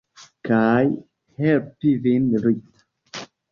Kaj 0.47 0.85
helpi 1.43 1.93
vin, 2.07 2.27
Rita? 2.47 3.25